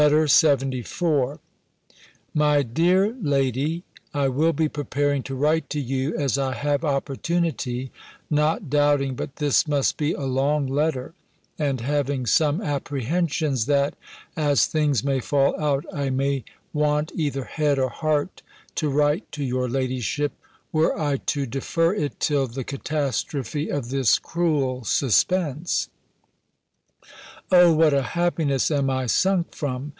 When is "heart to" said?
17.89-18.89